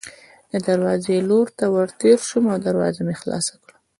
[0.51, 3.75] د دروازې لور ته ورتېر شوم او دروازه مې خلاصه کړه.